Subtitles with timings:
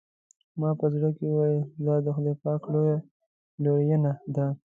[0.59, 2.97] ما په زړه کې وویل دا د خدای پاک لویه
[3.63, 4.45] لورېینه ده.